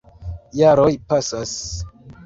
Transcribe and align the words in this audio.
Jaroj 0.61 0.89
pasas. 1.13 1.57